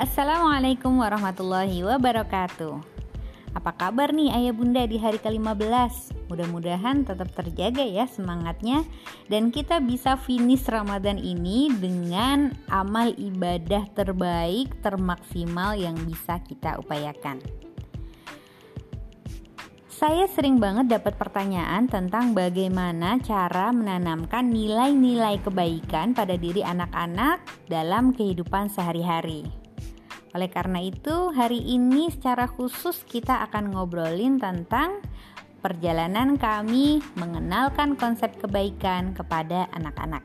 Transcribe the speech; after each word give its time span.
Assalamualaikum 0.00 0.96
warahmatullahi 0.96 1.84
wabarakatuh 1.84 2.72
Apa 3.52 3.76
kabar 3.76 4.16
nih 4.16 4.32
ayah 4.32 4.56
bunda 4.56 4.80
di 4.88 4.96
hari 4.96 5.20
ke-15? 5.20 6.16
Mudah-mudahan 6.32 7.04
tetap 7.04 7.28
terjaga 7.36 7.84
ya 7.84 8.08
semangatnya 8.08 8.88
Dan 9.28 9.52
kita 9.52 9.76
bisa 9.84 10.16
finish 10.16 10.64
Ramadan 10.72 11.20
ini 11.20 11.68
dengan 11.68 12.48
amal 12.72 13.12
ibadah 13.12 13.92
terbaik, 13.92 14.72
termaksimal 14.80 15.76
yang 15.76 16.00
bisa 16.08 16.40
kita 16.48 16.80
upayakan 16.80 17.36
saya 20.00 20.24
sering 20.32 20.56
banget 20.56 20.96
dapat 20.96 21.20
pertanyaan 21.20 21.84
tentang 21.84 22.32
bagaimana 22.32 23.20
cara 23.20 23.68
menanamkan 23.68 24.48
nilai-nilai 24.48 25.44
kebaikan 25.44 26.16
pada 26.16 26.40
diri 26.40 26.64
anak-anak 26.64 27.44
dalam 27.68 28.16
kehidupan 28.16 28.72
sehari-hari. 28.72 29.59
Oleh 30.30 30.46
karena 30.46 30.78
itu, 30.78 31.34
hari 31.34 31.58
ini 31.58 32.06
secara 32.06 32.46
khusus 32.46 33.02
kita 33.02 33.42
akan 33.50 33.74
ngobrolin 33.74 34.38
tentang 34.38 35.02
perjalanan 35.58 36.38
kami 36.38 37.02
mengenalkan 37.18 37.98
konsep 37.98 38.38
kebaikan 38.38 39.10
kepada 39.10 39.66
anak-anak. 39.74 40.22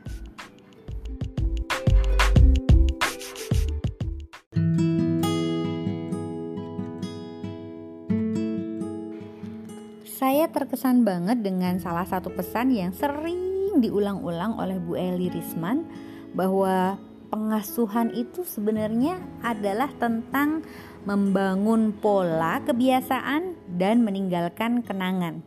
Saya 10.06 10.46
terkesan 10.48 11.02
banget 11.02 11.42
dengan 11.42 11.82
salah 11.82 12.06
satu 12.06 12.30
pesan 12.30 12.70
yang 12.72 12.94
sering 12.94 13.82
diulang-ulang 13.82 14.54
oleh 14.56 14.78
Bu 14.80 14.96
Eli 14.96 15.28
Risman 15.28 15.84
bahwa 16.32 16.96
pengasuhan 17.28 18.14
itu 18.14 18.46
sebenarnya 18.46 19.18
adalah 19.42 19.90
tentang 19.98 20.62
membangun 21.06 21.94
pola 21.94 22.58
kebiasaan 22.66 23.54
dan 23.78 24.02
meninggalkan 24.02 24.82
kenangan. 24.82 25.42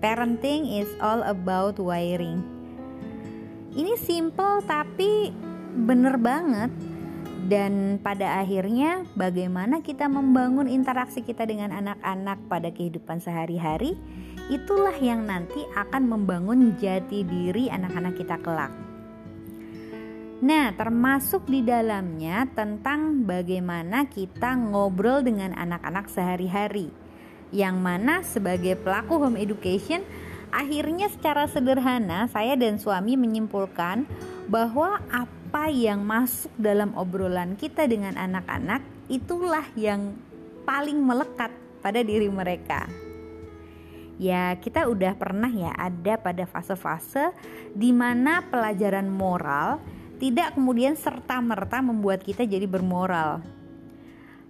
Parenting 0.00 0.68
is 0.68 0.88
all 1.00 1.24
about 1.24 1.80
wiring. 1.80 2.40
Ini 3.74 3.96
simple 3.98 4.62
tapi 4.64 5.32
bener 5.74 6.20
banget 6.20 6.70
dan 7.44 8.00
pada 8.00 8.40
akhirnya 8.40 9.04
bagaimana 9.12 9.84
kita 9.84 10.08
membangun 10.08 10.64
interaksi 10.64 11.20
kita 11.20 11.44
dengan 11.44 11.76
anak-anak 11.76 12.40
pada 12.48 12.72
kehidupan 12.72 13.20
sehari-hari 13.20 14.00
itulah 14.48 14.96
yang 14.96 15.28
nanti 15.28 15.60
akan 15.76 16.08
membangun 16.08 16.76
jati 16.80 17.24
diri 17.24 17.68
anak-anak 17.68 18.16
kita 18.16 18.36
kelak. 18.40 18.83
Nah, 20.42 20.74
termasuk 20.74 21.46
di 21.46 21.62
dalamnya 21.62 22.50
tentang 22.50 23.22
bagaimana 23.22 24.10
kita 24.10 24.58
ngobrol 24.58 25.22
dengan 25.22 25.54
anak-anak 25.54 26.10
sehari-hari. 26.10 26.90
Yang 27.54 27.76
mana 27.78 28.14
sebagai 28.26 28.74
pelaku 28.74 29.22
home 29.22 29.38
education, 29.38 30.02
akhirnya 30.50 31.06
secara 31.06 31.46
sederhana 31.46 32.26
saya 32.26 32.58
dan 32.58 32.82
suami 32.82 33.14
menyimpulkan 33.14 34.10
bahwa 34.50 34.98
apa 35.06 35.70
yang 35.70 36.02
masuk 36.02 36.50
dalam 36.58 36.90
obrolan 36.98 37.54
kita 37.54 37.86
dengan 37.86 38.18
anak-anak 38.18 38.82
itulah 39.06 39.62
yang 39.78 40.18
paling 40.66 40.98
melekat 40.98 41.54
pada 41.78 42.02
diri 42.02 42.26
mereka. 42.26 42.90
Ya, 44.18 44.54
kita 44.58 44.86
udah 44.86 45.14
pernah 45.18 45.50
ya 45.50 45.74
ada 45.74 46.14
pada 46.18 46.46
fase-fase 46.46 47.34
di 47.74 47.90
mana 47.90 48.46
pelajaran 48.46 49.10
moral 49.10 49.82
tidak 50.18 50.54
kemudian 50.54 50.94
serta-merta 50.94 51.82
membuat 51.82 52.22
kita 52.22 52.46
jadi 52.46 52.64
bermoral. 52.64 53.42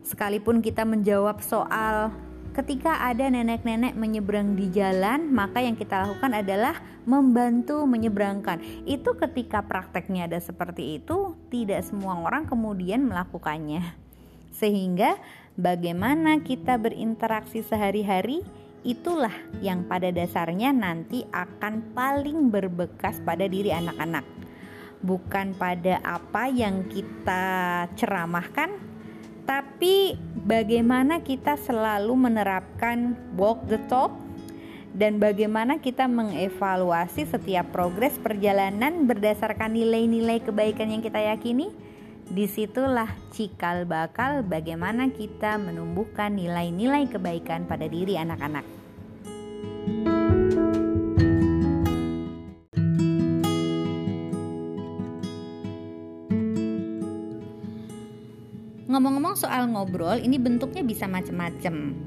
Sekalipun 0.05 0.61
kita 0.61 0.85
menjawab 0.85 1.41
soal 1.41 2.13
Ketika 2.55 3.03
ada 3.03 3.27
nenek-nenek 3.27 3.99
menyeberang 3.99 4.55
di 4.55 4.71
jalan, 4.71 5.27
maka 5.27 5.59
yang 5.59 5.75
kita 5.75 6.07
lakukan 6.07 6.39
adalah 6.39 6.79
membantu 7.03 7.83
menyeberangkan. 7.83 8.63
Itu 8.87 9.19
ketika 9.19 9.67
prakteknya 9.67 10.31
ada 10.31 10.39
seperti 10.39 11.03
itu, 11.03 11.35
tidak 11.51 11.83
semua 11.83 12.15
orang 12.23 12.47
kemudian 12.47 13.11
melakukannya. 13.11 13.83
Sehingga 14.55 15.19
bagaimana 15.59 16.47
kita 16.47 16.79
berinteraksi 16.79 17.67
sehari-hari 17.67 18.47
itulah 18.87 19.35
yang 19.59 19.91
pada 19.91 20.15
dasarnya 20.15 20.71
nanti 20.71 21.27
akan 21.35 21.91
paling 21.91 22.55
berbekas 22.55 23.19
pada 23.27 23.51
diri 23.51 23.75
anak-anak. 23.75 24.23
Bukan 25.05 25.53
pada 25.61 26.01
apa 26.01 26.49
yang 26.49 26.89
kita 26.89 27.85
ceramahkan, 27.93 28.73
tapi 29.45 30.17
bagaimana 30.33 31.21
kita 31.21 31.61
selalu 31.61 32.17
menerapkan 32.17 33.13
walk 33.37 33.69
the 33.69 33.77
talk 33.93 34.17
dan 34.97 35.21
bagaimana 35.21 35.83
kita 35.83 36.09
mengevaluasi 36.09 37.29
setiap 37.29 37.69
progres 37.75 38.17
perjalanan 38.17 39.05
berdasarkan 39.05 39.77
nilai-nilai 39.77 40.41
kebaikan 40.41 40.89
yang 40.89 41.03
kita 41.05 41.21
yakini 41.21 41.69
di 42.25 42.49
situlah 42.49 43.13
cikal 43.35 43.85
bakal 43.85 44.41
bagaimana 44.41 45.13
kita 45.13 45.61
menumbuhkan 45.61 46.33
nilai-nilai 46.33 47.05
kebaikan 47.11 47.69
pada 47.69 47.85
diri 47.85 48.17
anak-anak. 48.17 48.65
Ngomong-ngomong 58.95 59.35
soal 59.35 59.67
ngobrol, 59.75 60.23
ini 60.23 60.39
bentuknya 60.39 60.87
bisa 60.87 61.11
macam-macam. 61.11 61.99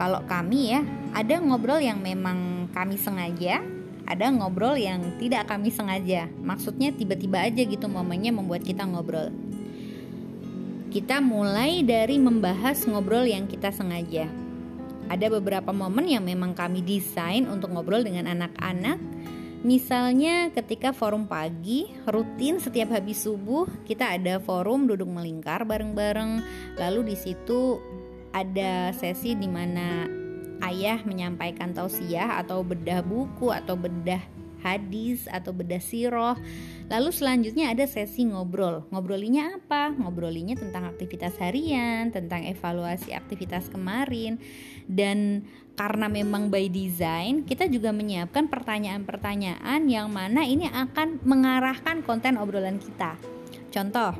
Kalau 0.00 0.24
kami 0.24 0.72
ya, 0.72 0.80
ada 1.12 1.36
ngobrol 1.36 1.76
yang 1.76 2.00
memang 2.00 2.72
kami 2.72 2.96
sengaja, 2.96 3.60
ada 4.08 4.32
ngobrol 4.32 4.72
yang 4.80 5.20
tidak 5.20 5.44
kami 5.52 5.68
sengaja. 5.68 6.32
Maksudnya 6.40 6.88
tiba-tiba 6.96 7.36
aja 7.44 7.60
gitu 7.60 7.84
momennya 7.84 8.32
membuat 8.32 8.64
kita 8.64 8.88
ngobrol. 8.88 9.28
Kita 10.88 11.20
mulai 11.20 11.84
dari 11.84 12.16
membahas 12.16 12.80
ngobrol 12.88 13.28
yang 13.28 13.44
kita 13.44 13.68
sengaja. 13.68 14.24
Ada 15.12 15.28
beberapa 15.28 15.68
momen 15.76 16.08
yang 16.08 16.24
memang 16.24 16.56
kami 16.56 16.80
desain 16.80 17.44
untuk 17.44 17.76
ngobrol 17.76 18.00
dengan 18.00 18.24
anak-anak 18.24 18.96
Misalnya 19.62 20.50
ketika 20.50 20.90
forum 20.90 21.30
pagi 21.30 21.86
rutin 22.10 22.58
setiap 22.58 22.98
habis 22.98 23.22
subuh 23.22 23.70
kita 23.86 24.18
ada 24.18 24.42
forum 24.42 24.90
duduk 24.90 25.06
melingkar 25.06 25.62
bareng-bareng. 25.62 26.42
Lalu 26.74 27.14
di 27.14 27.16
situ 27.16 27.78
ada 28.34 28.90
sesi 28.90 29.38
di 29.38 29.46
mana 29.46 30.10
ayah 30.66 30.98
menyampaikan 31.06 31.70
tausiah 31.70 32.42
atau 32.42 32.66
bedah 32.66 33.06
buku 33.06 33.54
atau 33.54 33.78
bedah 33.78 34.41
hadis 34.62 35.26
atau 35.26 35.50
bedah 35.50 35.82
siroh. 35.82 36.38
Lalu 36.88 37.10
selanjutnya 37.10 37.74
ada 37.74 37.84
sesi 37.84 38.24
ngobrol. 38.24 38.86
Ngobrolinya 38.94 39.58
apa? 39.58 39.90
Ngobrolinya 39.92 40.54
tentang 40.54 40.88
aktivitas 40.88 41.36
harian, 41.42 42.14
tentang 42.14 42.46
evaluasi 42.46 43.12
aktivitas 43.12 43.68
kemarin. 43.68 44.38
Dan 44.86 45.44
karena 45.74 46.06
memang 46.06 46.48
by 46.48 46.70
design, 46.70 47.42
kita 47.42 47.66
juga 47.66 47.90
menyiapkan 47.90 48.46
pertanyaan-pertanyaan 48.46 49.88
yang 49.90 50.08
mana 50.08 50.46
ini 50.46 50.70
akan 50.70 51.18
mengarahkan 51.26 52.06
konten 52.06 52.38
obrolan 52.38 52.78
kita. 52.78 53.18
Contoh, 53.72 54.12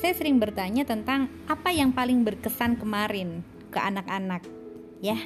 saya 0.00 0.12
sering 0.16 0.42
bertanya 0.42 0.82
tentang 0.82 1.30
apa 1.46 1.70
yang 1.70 1.94
paling 1.94 2.26
berkesan 2.26 2.80
kemarin 2.80 3.46
ke 3.70 3.78
anak-anak 3.78 4.61
ya. 5.02 5.18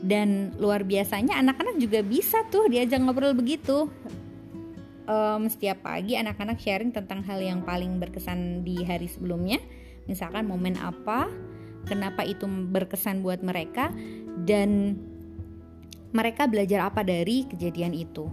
Dan 0.00 0.54
luar 0.56 0.86
biasanya 0.86 1.36
anak-anak 1.42 1.76
juga 1.82 2.00
bisa 2.00 2.46
tuh 2.48 2.70
diajak 2.70 3.02
ngobrol 3.02 3.34
begitu. 3.34 3.90
Um, 5.04 5.52
setiap 5.52 5.84
pagi 5.84 6.16
anak-anak 6.16 6.56
sharing 6.56 6.88
tentang 6.88 7.20
hal 7.28 7.36
yang 7.36 7.60
paling 7.60 8.00
berkesan 8.00 8.64
di 8.64 8.80
hari 8.86 9.10
sebelumnya. 9.10 9.60
Misalkan 10.08 10.48
momen 10.48 10.80
apa 10.80 11.28
kenapa 11.84 12.24
itu 12.24 12.48
berkesan 12.48 13.20
buat 13.20 13.44
mereka 13.44 13.92
dan 14.48 14.96
mereka 16.14 16.48
belajar 16.48 16.88
apa 16.88 17.04
dari 17.04 17.44
kejadian 17.44 17.92
itu. 17.92 18.30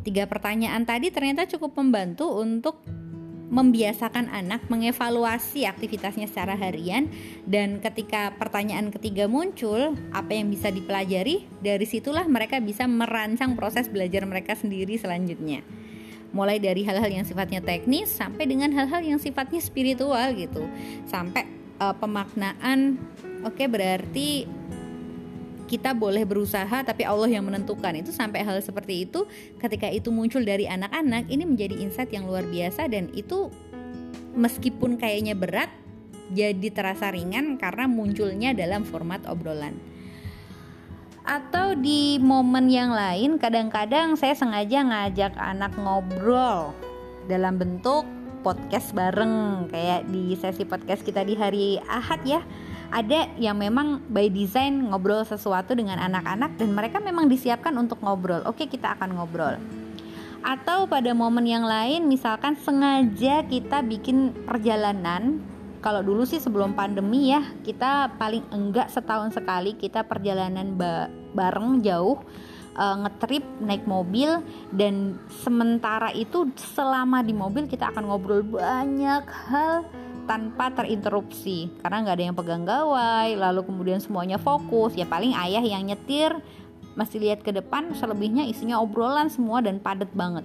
Tiga 0.00 0.24
pertanyaan 0.24 0.88
tadi 0.88 1.12
ternyata 1.12 1.44
cukup 1.44 1.76
membantu 1.76 2.40
untuk 2.40 2.80
membiasakan 3.50 4.30
anak 4.30 4.70
mengevaluasi 4.70 5.66
aktivitasnya 5.66 6.30
secara 6.30 6.54
harian 6.54 7.10
dan 7.42 7.82
ketika 7.82 8.30
pertanyaan 8.38 8.94
ketiga 8.94 9.26
muncul 9.26 9.98
apa 10.14 10.30
yang 10.38 10.48
bisa 10.54 10.70
dipelajari? 10.70 11.50
Dari 11.58 11.82
situlah 11.84 12.24
mereka 12.30 12.62
bisa 12.62 12.86
merancang 12.86 13.58
proses 13.58 13.90
belajar 13.90 14.22
mereka 14.22 14.54
sendiri 14.54 14.94
selanjutnya. 14.94 15.66
Mulai 16.30 16.62
dari 16.62 16.86
hal-hal 16.86 17.10
yang 17.10 17.26
sifatnya 17.26 17.58
teknis 17.58 18.06
sampai 18.14 18.46
dengan 18.46 18.70
hal-hal 18.70 19.02
yang 19.02 19.18
sifatnya 19.18 19.58
spiritual 19.58 20.30
gitu. 20.38 20.62
Sampai 21.10 21.50
uh, 21.82 21.90
pemaknaan 21.98 23.02
oke 23.42 23.58
okay, 23.58 23.66
berarti 23.66 24.59
kita 25.70 25.94
boleh 25.94 26.26
berusaha 26.26 26.82
tapi 26.82 27.06
Allah 27.06 27.30
yang 27.30 27.46
menentukan. 27.46 27.94
Itu 27.94 28.10
sampai 28.10 28.42
hal 28.42 28.58
seperti 28.58 29.06
itu 29.06 29.30
ketika 29.62 29.86
itu 29.86 30.10
muncul 30.10 30.42
dari 30.42 30.66
anak-anak 30.66 31.30
ini 31.30 31.46
menjadi 31.46 31.78
insight 31.78 32.10
yang 32.10 32.26
luar 32.26 32.42
biasa 32.42 32.90
dan 32.90 33.06
itu 33.14 33.54
meskipun 34.34 34.98
kayaknya 34.98 35.38
berat 35.38 35.70
jadi 36.34 36.74
terasa 36.74 37.14
ringan 37.14 37.54
karena 37.54 37.86
munculnya 37.86 38.50
dalam 38.50 38.82
format 38.82 39.22
obrolan. 39.30 39.78
Atau 41.22 41.78
di 41.78 42.18
momen 42.18 42.66
yang 42.66 42.90
lain 42.90 43.38
kadang-kadang 43.38 44.18
saya 44.18 44.34
sengaja 44.34 44.82
ngajak 44.82 45.38
anak 45.38 45.70
ngobrol 45.78 46.74
dalam 47.30 47.54
bentuk 47.62 48.02
podcast 48.40 48.96
bareng 48.96 49.68
kayak 49.68 50.08
di 50.08 50.34
sesi 50.34 50.64
podcast 50.64 51.04
kita 51.04 51.22
di 51.22 51.36
hari 51.36 51.76
Ahad 51.86 52.24
ya 52.24 52.40
ada 52.90 53.30
yang 53.38 53.54
memang 53.54 54.02
by 54.10 54.26
design 54.26 54.90
ngobrol 54.90 55.22
sesuatu 55.22 55.78
dengan 55.78 56.02
anak-anak 56.02 56.58
dan 56.58 56.74
mereka 56.74 56.98
memang 56.98 57.30
disiapkan 57.30 57.70
untuk 57.78 58.02
ngobrol. 58.02 58.42
Oke 58.50 58.66
kita 58.66 58.98
akan 58.98 59.14
ngobrol. 59.14 59.56
Atau 60.42 60.90
pada 60.90 61.14
momen 61.14 61.46
yang 61.46 61.62
lain 61.62 62.10
misalkan 62.10 62.58
sengaja 62.58 63.46
kita 63.46 63.86
bikin 63.86 64.34
perjalanan. 64.42 65.38
Kalau 65.80 66.04
dulu 66.04 66.28
sih 66.28 66.42
sebelum 66.42 66.76
pandemi 66.76 67.32
ya 67.32 67.40
kita 67.64 68.12
paling 68.20 68.44
enggak 68.52 68.92
setahun 68.92 69.32
sekali 69.32 69.78
kita 69.78 70.04
perjalanan 70.04 70.76
ba 70.76 71.08
bareng 71.32 71.80
jauh 71.80 72.20
uh, 72.76 72.96
ngetrip 73.06 73.46
naik 73.62 73.86
mobil. 73.86 74.42
Dan 74.74 75.16
sementara 75.40 76.10
itu 76.10 76.50
selama 76.74 77.22
di 77.22 77.32
mobil 77.32 77.70
kita 77.70 77.94
akan 77.94 78.10
ngobrol 78.10 78.42
banyak 78.44 79.24
hal 79.24 79.86
tanpa 80.24 80.72
terinterupsi. 80.72 81.70
Karena 81.80 82.04
nggak 82.04 82.16
ada 82.16 82.24
yang 82.24 82.36
pegang 82.36 82.64
gawai 82.64 83.28
lalu 83.36 83.60
kemudian 83.64 84.00
semuanya 84.02 84.36
fokus. 84.36 84.96
Ya 84.96 85.04
paling 85.08 85.32
ayah 85.36 85.62
yang 85.62 85.86
nyetir 85.86 86.34
masih 86.98 87.22
lihat 87.22 87.46
ke 87.46 87.54
depan 87.54 87.94
selebihnya 87.94 88.44
isinya 88.48 88.82
obrolan 88.82 89.30
semua 89.30 89.62
dan 89.62 89.78
padat 89.78 90.10
banget. 90.12 90.44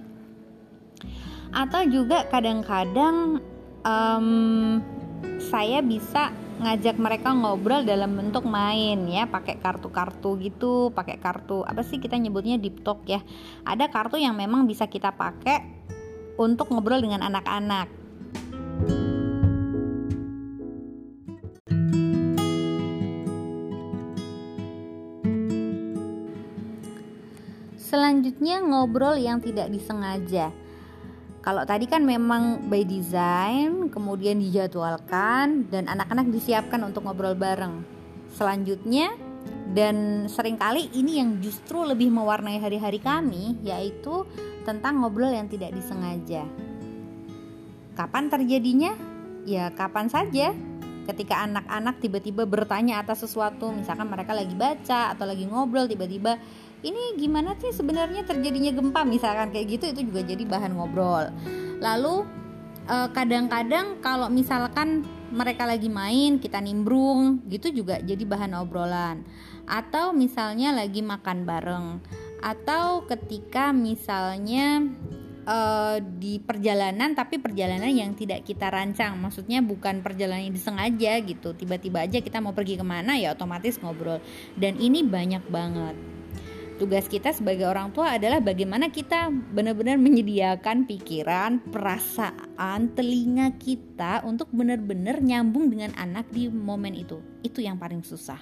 Atau 1.50 1.88
juga 1.88 2.28
kadang-kadang 2.28 3.40
um, 3.82 4.28
saya 5.40 5.80
bisa 5.82 6.30
ngajak 6.56 6.96
mereka 6.96 7.36
ngobrol 7.36 7.84
dalam 7.84 8.16
bentuk 8.16 8.44
main 8.44 9.04
ya. 9.08 9.28
Pakai 9.28 9.60
kartu-kartu 9.60 10.40
gitu 10.40 10.92
pakai 10.92 11.20
kartu 11.20 11.64
apa 11.64 11.84
sih 11.84 12.00
kita 12.00 12.16
nyebutnya 12.16 12.56
deep 12.60 12.84
talk 12.84 13.04
ya. 13.04 13.20
Ada 13.64 13.88
kartu 13.88 14.16
yang 14.16 14.36
memang 14.36 14.64
bisa 14.64 14.88
kita 14.88 15.12
pakai 15.12 15.64
untuk 16.36 16.68
ngobrol 16.68 17.00
dengan 17.00 17.24
anak-anak 17.24 17.88
Selanjutnya 27.96 28.60
ngobrol 28.60 29.16
yang 29.16 29.40
tidak 29.40 29.72
disengaja. 29.72 30.52
Kalau 31.40 31.64
tadi 31.64 31.88
kan 31.88 32.04
memang 32.04 32.68
by 32.68 32.84
design, 32.84 33.88
kemudian 33.88 34.36
dijadwalkan 34.36 35.64
dan 35.72 35.88
anak-anak 35.88 36.28
disiapkan 36.28 36.84
untuk 36.84 37.08
ngobrol 37.08 37.32
bareng. 37.32 37.80
Selanjutnya 38.36 39.16
dan 39.72 40.28
sering 40.28 40.60
kali 40.60 40.92
ini 40.92 41.24
yang 41.24 41.40
justru 41.40 41.88
lebih 41.88 42.12
mewarnai 42.12 42.60
hari-hari 42.60 43.00
kami 43.00 43.56
yaitu 43.64 44.28
tentang 44.68 45.00
ngobrol 45.00 45.32
yang 45.32 45.48
tidak 45.48 45.72
disengaja. 45.72 46.44
Kapan 47.96 48.28
terjadinya? 48.28 48.92
Ya 49.48 49.72
kapan 49.72 50.12
saja. 50.12 50.52
Ketika 51.08 51.48
anak-anak 51.48 51.96
tiba-tiba 52.04 52.44
bertanya 52.44 53.00
atas 53.00 53.24
sesuatu, 53.24 53.72
misalkan 53.72 54.12
mereka 54.12 54.36
lagi 54.36 54.52
baca 54.52 55.16
atau 55.16 55.24
lagi 55.24 55.48
ngobrol 55.48 55.88
tiba-tiba 55.88 56.36
ini 56.86 57.18
gimana 57.18 57.58
sih 57.58 57.74
sebenarnya 57.74 58.22
terjadinya 58.22 58.70
gempa? 58.70 59.02
Misalkan 59.02 59.50
kayak 59.50 59.66
gitu 59.78 59.84
itu 59.90 60.00
juga 60.06 60.22
jadi 60.22 60.44
bahan 60.46 60.72
ngobrol. 60.78 61.34
Lalu 61.82 62.22
eh, 62.86 63.08
kadang-kadang 63.10 63.98
kalau 63.98 64.30
misalkan 64.30 65.02
mereka 65.34 65.66
lagi 65.66 65.90
main 65.90 66.38
kita 66.38 66.62
nimbrung 66.62 67.42
gitu 67.50 67.74
juga 67.74 67.98
jadi 67.98 68.22
bahan 68.22 68.54
obrolan. 68.54 69.26
Atau 69.66 70.14
misalnya 70.14 70.70
lagi 70.70 71.02
makan 71.02 71.42
bareng. 71.42 71.86
Atau 72.38 73.10
ketika 73.10 73.74
misalnya 73.74 74.86
uh, 75.48 75.98
di 75.98 76.38
perjalanan 76.38 77.16
tapi 77.18 77.42
perjalanan 77.42 77.90
yang 77.90 78.14
tidak 78.14 78.46
kita 78.46 78.70
rancang. 78.70 79.18
Maksudnya 79.18 79.58
bukan 79.66 80.06
perjalanan 80.06 80.46
yang 80.46 80.54
disengaja 80.54 81.18
gitu. 81.26 81.58
Tiba-tiba 81.58 82.06
aja 82.06 82.22
kita 82.22 82.38
mau 82.38 82.54
pergi 82.54 82.78
ke 82.78 82.86
mana 82.86 83.18
ya 83.18 83.34
otomatis 83.34 83.82
ngobrol. 83.82 84.22
Dan 84.54 84.78
ini 84.78 85.02
banyak 85.02 85.42
banget 85.50 86.15
tugas 86.76 87.08
kita 87.08 87.32
sebagai 87.32 87.64
orang 87.64 87.90
tua 87.90 88.20
adalah 88.20 88.38
bagaimana 88.38 88.92
kita 88.92 89.32
benar-benar 89.32 89.96
menyediakan 89.96 90.84
pikiran, 90.84 91.64
perasaan, 91.72 92.92
telinga 92.92 93.56
kita 93.56 94.22
untuk 94.28 94.52
benar-benar 94.52 95.24
nyambung 95.24 95.72
dengan 95.72 95.96
anak 95.96 96.28
di 96.30 96.52
momen 96.52 96.92
itu. 96.92 97.18
Itu 97.40 97.64
yang 97.64 97.80
paling 97.80 98.04
susah. 98.04 98.38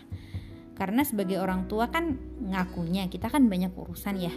Karena 0.74 1.06
sebagai 1.06 1.38
orang 1.38 1.70
tua 1.70 1.86
kan 1.86 2.18
ngakunya 2.42 3.06
kita 3.06 3.30
kan 3.30 3.46
banyak 3.46 3.70
urusan 3.70 4.18
ya. 4.18 4.34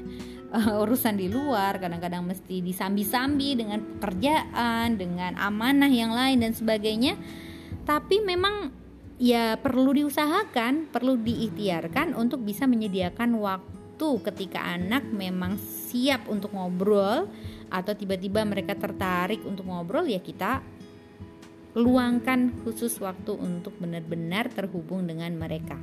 Uh, 0.54 0.86
urusan 0.86 1.18
di 1.18 1.34
luar, 1.34 1.82
kadang-kadang 1.82 2.22
mesti 2.22 2.62
disambi-sambi 2.62 3.58
dengan 3.58 3.82
pekerjaan, 3.98 5.02
dengan 5.02 5.34
amanah 5.42 5.90
yang 5.90 6.14
lain 6.14 6.46
dan 6.46 6.54
sebagainya. 6.54 7.18
Tapi 7.90 8.22
memang 8.22 8.70
ya 9.18 9.58
perlu 9.58 9.98
diusahakan, 9.98 10.94
perlu 10.94 11.18
diikhtiarkan 11.18 12.14
untuk 12.14 12.46
bisa 12.46 12.70
menyediakan 12.70 13.34
waktu 13.42 13.77
waktu 13.98 14.30
ketika 14.30 14.62
anak 14.62 15.10
memang 15.10 15.58
siap 15.58 16.30
untuk 16.30 16.54
ngobrol 16.54 17.26
atau 17.74 17.98
tiba-tiba 17.98 18.46
mereka 18.46 18.78
tertarik 18.78 19.42
untuk 19.42 19.66
ngobrol 19.66 20.06
ya 20.06 20.22
kita 20.22 20.62
luangkan 21.74 22.54
khusus 22.62 22.94
waktu 23.02 23.34
untuk 23.34 23.74
benar-benar 23.82 24.54
terhubung 24.54 25.10
dengan 25.10 25.34
mereka. 25.34 25.82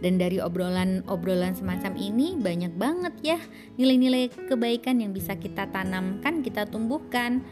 Dan 0.00 0.16
dari 0.16 0.40
obrolan-obrolan 0.40 1.52
semacam 1.60 1.92
ini 2.00 2.40
banyak 2.40 2.72
banget 2.72 3.14
ya 3.20 3.38
nilai-nilai 3.76 4.32
kebaikan 4.48 5.04
yang 5.04 5.12
bisa 5.12 5.36
kita 5.36 5.68
tanamkan, 5.68 6.40
kita 6.40 6.64
tumbuhkan. 6.72 7.44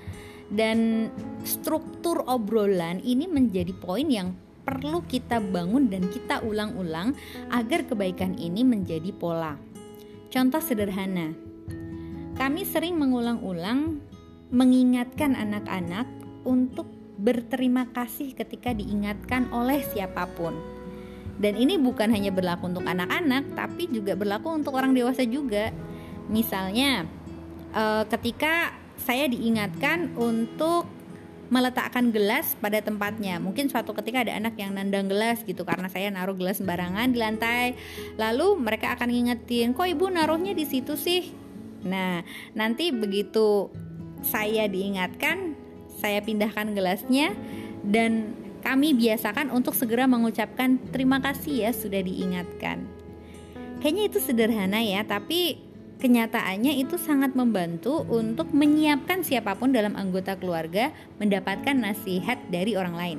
Dan 0.49 1.13
struktur 1.45 2.25
obrolan 2.25 3.05
ini 3.05 3.29
menjadi 3.29 3.77
poin 3.77 4.09
yang 4.09 4.33
perlu 4.71 5.03
kita 5.11 5.43
bangun 5.43 5.91
dan 5.91 6.07
kita 6.07 6.47
ulang-ulang 6.47 7.19
agar 7.51 7.83
kebaikan 7.91 8.39
ini 8.39 8.63
menjadi 8.63 9.11
pola. 9.11 9.59
Contoh 10.31 10.63
sederhana, 10.63 11.35
kami 12.39 12.63
sering 12.63 12.95
mengulang-ulang 12.95 13.99
mengingatkan 14.55 15.35
anak-anak 15.35 16.07
untuk 16.47 16.87
berterima 17.19 17.91
kasih 17.91 18.39
ketika 18.39 18.71
diingatkan 18.71 19.51
oleh 19.51 19.83
siapa 19.83 20.31
pun. 20.39 20.55
Dan 21.43 21.59
ini 21.59 21.75
bukan 21.75 22.15
hanya 22.15 22.31
berlaku 22.31 22.71
untuk 22.71 22.87
anak-anak, 22.87 23.59
tapi 23.59 23.91
juga 23.91 24.15
berlaku 24.15 24.55
untuk 24.55 24.79
orang 24.79 24.95
dewasa 24.95 25.27
juga. 25.27 25.75
Misalnya, 26.31 27.11
eh, 27.75 28.05
ketika 28.07 28.71
saya 29.03 29.27
diingatkan 29.27 30.15
untuk 30.15 31.00
meletakkan 31.51 32.15
gelas 32.15 32.55
pada 32.63 32.79
tempatnya. 32.79 33.43
Mungkin 33.43 33.67
suatu 33.69 33.91
ketika 33.93 34.23
ada 34.23 34.39
anak 34.39 34.55
yang 34.57 34.73
nandang 34.73 35.11
gelas 35.11 35.43
gitu 35.43 35.67
karena 35.67 35.91
saya 35.91 36.09
naruh 36.09 36.39
gelas 36.39 36.63
sembarangan 36.63 37.11
di 37.11 37.19
lantai. 37.19 37.75
Lalu 38.15 38.57
mereka 38.57 38.95
akan 38.95 39.11
ngingetin, 39.11 39.75
"Kok 39.75 39.85
Ibu 39.85 40.15
naruhnya 40.15 40.55
di 40.55 40.65
situ 40.65 40.95
sih?" 40.95 41.35
Nah, 41.83 42.23
nanti 42.55 42.95
begitu 42.95 43.69
saya 44.23 44.71
diingatkan, 44.71 45.59
saya 45.99 46.23
pindahkan 46.23 46.73
gelasnya 46.73 47.35
dan 47.83 48.37
kami 48.61 48.93
biasakan 48.93 49.49
untuk 49.51 49.73
segera 49.73 50.05
mengucapkan 50.05 50.77
terima 50.93 51.19
kasih 51.19 51.69
ya 51.69 51.71
sudah 51.75 52.05
diingatkan. 52.05 52.85
Kayaknya 53.81 54.05
itu 54.13 54.19
sederhana 54.21 54.81
ya, 54.85 55.01
tapi 55.09 55.70
Kenyataannya 56.01 56.81
itu 56.81 56.97
sangat 56.97 57.37
membantu 57.37 58.09
untuk 58.09 58.49
menyiapkan 58.57 59.21
siapa 59.21 59.53
pun 59.53 59.69
dalam 59.69 59.93
anggota 60.01 60.33
keluarga 60.33 60.97
mendapatkan 61.21 61.77
nasihat 61.77 62.41
dari 62.49 62.73
orang 62.73 62.97
lain. 62.97 63.19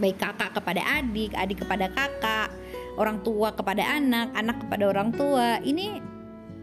Baik 0.00 0.16
kakak 0.16 0.56
kepada 0.56 0.80
adik, 0.80 1.36
adik 1.36 1.60
kepada 1.60 1.92
kakak, 1.92 2.48
orang 2.96 3.20
tua 3.20 3.52
kepada 3.52 3.84
anak, 3.84 4.32
anak 4.32 4.64
kepada 4.64 4.84
orang 4.96 5.12
tua. 5.12 5.60
Ini 5.60 6.00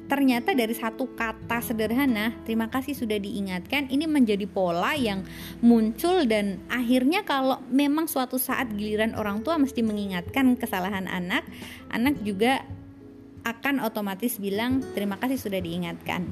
ternyata 0.09 0.57
dari 0.57 0.73
satu 0.75 1.13
kata 1.15 1.63
sederhana, 1.63 2.35
terima 2.43 2.67
kasih 2.67 2.91
sudah 2.97 3.15
diingatkan, 3.15 3.87
ini 3.87 4.09
menjadi 4.09 4.43
pola 4.43 4.91
yang 4.97 5.23
muncul 5.63 6.27
dan 6.27 6.59
akhirnya 6.67 7.23
kalau 7.23 7.63
memang 7.71 8.11
suatu 8.11 8.35
saat 8.35 8.73
giliran 8.75 9.15
orang 9.15 9.39
tua 9.45 9.55
mesti 9.55 9.79
mengingatkan 9.79 10.59
kesalahan 10.59 11.07
anak, 11.07 11.47
anak 11.93 12.19
juga 12.27 12.65
akan 13.41 13.81
otomatis 13.81 14.37
bilang 14.37 14.81
terima 14.93 15.17
kasih 15.17 15.37
sudah 15.37 15.59
diingatkan. 15.61 16.29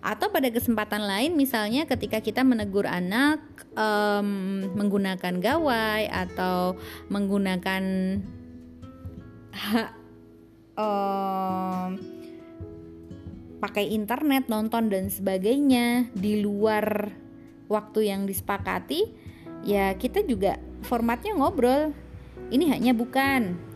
Atau 0.00 0.32
pada 0.32 0.48
kesempatan 0.48 1.04
lain 1.04 1.36
misalnya 1.36 1.84
ketika 1.84 2.24
kita 2.24 2.40
menegur 2.40 2.88
anak 2.88 3.44
um, 3.76 4.64
menggunakan 4.72 5.36
gawai 5.40 6.08
atau 6.08 6.80
menggunakan 7.12 7.84
um, 10.80 11.88
pakai 13.60 13.92
internet, 13.92 14.48
nonton 14.48 14.88
dan 14.88 15.12
sebagainya 15.12 16.08
di 16.16 16.40
luar 16.40 17.12
waktu 17.68 18.08
yang 18.08 18.24
disepakati, 18.24 19.12
ya 19.68 19.92
kita 20.00 20.24
juga 20.24 20.56
formatnya 20.80 21.36
ngobrol 21.36 21.92
ini 22.48 22.72
hanya 22.72 22.96
bukan 22.96 23.69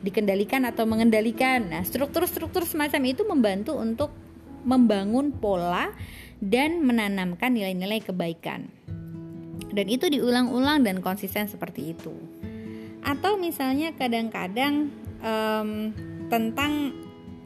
dikendalikan 0.00 0.64
atau 0.68 0.84
mengendalikan 0.88 1.68
nah 1.68 1.82
struktur-struktur 1.84 2.64
semacam 2.64 3.02
itu 3.08 3.22
membantu 3.28 3.72
untuk 3.76 4.10
membangun 4.64 5.32
pola 5.32 5.92
dan 6.40 6.84
menanamkan 6.84 7.52
nilai-nilai 7.52 8.00
kebaikan 8.04 8.68
dan 9.70 9.86
itu 9.86 10.10
diulang-ulang 10.10 10.82
dan 10.82 11.00
konsisten 11.04 11.46
seperti 11.46 11.94
itu 11.96 12.12
atau 13.00 13.40
misalnya 13.40 13.96
kadang-kadang 13.96 14.92
um, 15.24 15.92
tentang 16.28 16.92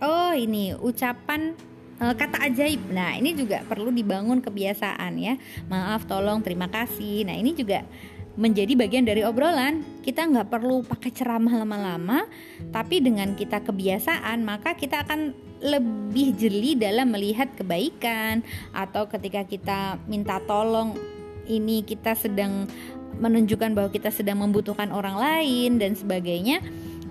oh 0.02 0.34
ini 0.34 0.74
ucapan 0.74 1.54
uh, 2.02 2.14
kata 2.14 2.50
ajaib. 2.50 2.80
Nah, 2.90 3.14
ini 3.14 3.36
juga 3.36 3.62
perlu 3.66 3.94
dibangun 3.94 4.42
kebiasaan 4.42 5.12
ya. 5.18 5.34
Maaf, 5.70 6.06
tolong, 6.08 6.42
terima 6.42 6.66
kasih. 6.70 7.26
Nah, 7.28 7.36
ini 7.38 7.54
juga 7.54 7.86
menjadi 8.34 8.74
bagian 8.74 9.06
dari 9.06 9.22
obrolan. 9.22 9.82
Kita 10.02 10.26
nggak 10.26 10.50
perlu 10.50 10.82
pakai 10.84 11.10
ceramah 11.14 11.54
lama-lama, 11.62 12.26
tapi 12.74 13.00
dengan 13.00 13.32
kita 13.38 13.62
kebiasaan, 13.62 14.42
maka 14.42 14.74
kita 14.74 15.06
akan 15.06 15.34
lebih 15.64 16.36
jeli 16.36 16.76
dalam 16.76 17.14
melihat 17.14 17.48
kebaikan 17.56 18.44
atau 18.76 19.08
ketika 19.08 19.48
kita 19.48 19.96
minta 20.04 20.36
tolong 20.44 20.92
ini 21.48 21.80
kita 21.80 22.12
sedang 22.12 22.68
menunjukkan 23.16 23.72
bahwa 23.72 23.88
kita 23.88 24.10
sedang 24.10 24.42
membutuhkan 24.42 24.90
orang 24.90 25.16
lain 25.16 25.78
dan 25.78 25.94
sebagainya. 25.94 26.60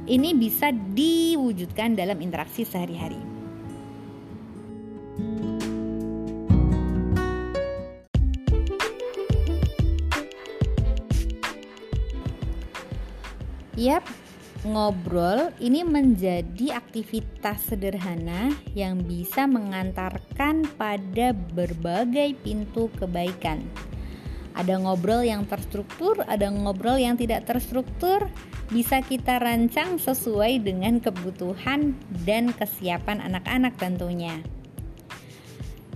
Ini 0.04 0.36
bisa 0.36 0.76
diwujudkan 0.76 1.96
dalam 1.96 2.20
interaksi 2.20 2.68
sehari-hari. 2.68 3.33
Yap, 13.74 14.06
ngobrol 14.70 15.50
ini 15.58 15.82
menjadi 15.82 16.78
aktivitas 16.78 17.74
sederhana 17.74 18.54
yang 18.78 19.02
bisa 19.02 19.50
mengantarkan 19.50 20.70
pada 20.78 21.34
berbagai 21.34 22.38
pintu 22.46 22.94
kebaikan. 23.02 23.66
Ada 24.54 24.78
ngobrol 24.78 25.26
yang 25.26 25.50
terstruktur, 25.50 26.22
ada 26.30 26.54
ngobrol 26.54 27.02
yang 27.02 27.18
tidak 27.18 27.50
terstruktur, 27.50 28.30
bisa 28.70 29.02
kita 29.02 29.42
rancang 29.42 29.98
sesuai 29.98 30.62
dengan 30.62 31.02
kebutuhan 31.02 31.98
dan 32.22 32.54
kesiapan 32.54 33.26
anak-anak 33.26 33.74
tentunya. 33.82 34.38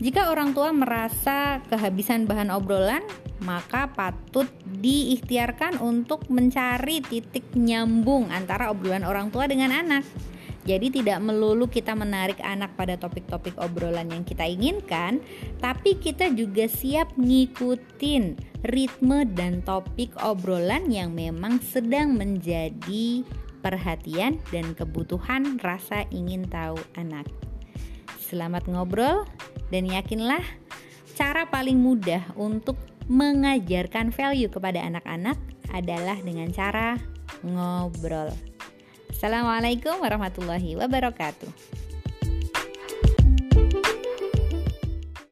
Jika 0.01 0.33
orang 0.33 0.57
tua 0.57 0.73
merasa 0.73 1.61
kehabisan 1.69 2.25
bahan 2.25 2.49
obrolan, 2.49 3.05
maka 3.43 3.91
patut 3.93 4.49
diikhtiarkan 4.65 5.81
untuk 5.81 6.25
mencari 6.31 7.03
titik 7.05 7.53
nyambung 7.53 8.33
antara 8.33 8.73
obrolan 8.73 9.05
orang 9.05 9.29
tua 9.29 9.45
dengan 9.45 9.73
anak. 9.73 10.05
Jadi 10.67 10.99
tidak 10.99 11.23
melulu 11.23 11.71
kita 11.71 11.95
menarik 11.95 12.43
anak 12.43 12.75
pada 12.75 12.99
topik-topik 12.99 13.55
obrolan 13.55 14.11
yang 14.11 14.27
kita 14.27 14.43
inginkan, 14.43 15.23
tapi 15.63 15.95
kita 15.95 16.27
juga 16.35 16.67
siap 16.67 17.15
ngikutin 17.15 18.35
ritme 18.67 19.23
dan 19.31 19.63
topik 19.63 20.11
obrolan 20.19 20.91
yang 20.91 21.15
memang 21.15 21.63
sedang 21.63 22.19
menjadi 22.19 23.23
perhatian 23.63 24.43
dan 24.51 24.75
kebutuhan 24.75 25.55
rasa 25.63 26.03
ingin 26.11 26.43
tahu 26.51 26.75
anak. 26.99 27.31
Selamat 28.19 28.67
ngobrol 28.67 29.23
dan 29.71 29.87
yakinlah 29.87 30.43
cara 31.15 31.47
paling 31.47 31.79
mudah 31.79 32.27
untuk 32.35 32.75
mengajarkan 33.07 34.11
value 34.11 34.51
kepada 34.51 34.83
anak-anak 34.83 35.39
adalah 35.71 36.19
dengan 36.23 36.51
cara 36.51 36.99
ngobrol. 37.43 38.31
Assalamualaikum 39.11 39.97
warahmatullahi 40.03 40.75
wabarakatuh. 40.75 41.86